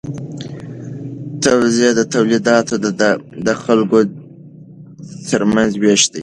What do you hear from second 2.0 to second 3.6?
تولیداتو د